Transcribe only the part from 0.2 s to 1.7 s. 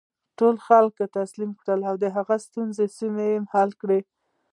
ټول خلک تسلیم